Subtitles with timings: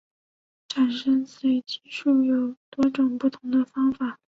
[0.67, 4.17] 产生随机数有多种不同的方法。